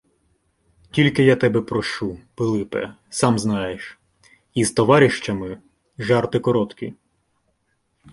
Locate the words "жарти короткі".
5.97-6.93